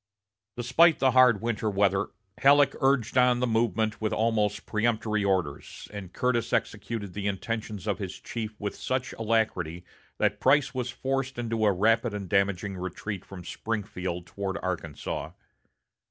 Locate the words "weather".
1.69-2.07